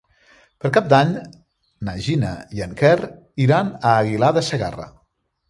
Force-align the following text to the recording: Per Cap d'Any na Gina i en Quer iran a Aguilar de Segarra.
Per 0.61 0.69
Cap 0.77 0.87
d'Any 0.93 1.11
na 1.89 1.95
Gina 2.07 2.31
i 2.61 2.65
en 2.67 2.73
Quer 2.81 2.95
iran 3.47 3.71
a 3.77 3.95
Aguilar 4.01 4.33
de 4.41 4.45
Segarra. 4.51 4.91